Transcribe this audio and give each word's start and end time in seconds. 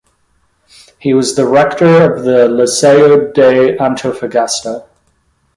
He 0.97 1.13
was 1.13 1.35
the 1.35 1.45
rector 1.47 2.11
of 2.15 2.23
the 2.23 2.47
Liceo 2.47 3.31
de 3.35 3.77
Antofagasta. 3.77 4.87